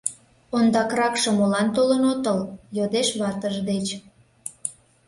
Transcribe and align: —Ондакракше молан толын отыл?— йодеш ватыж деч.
—Ондакракше 0.57 1.29
молан 1.37 1.67
толын 1.75 2.03
отыл?— 2.13 2.39
йодеш 2.77 3.07
ватыж 3.19 3.55
деч. 3.69 3.87